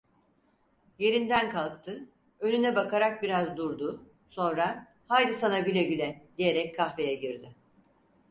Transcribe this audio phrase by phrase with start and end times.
[0.99, 2.07] Yerinden kalktı,
[2.39, 7.55] önüne bakarak biraz durdu, sonra: "Haydi sana güle güle!" diyerek kahveye girdi.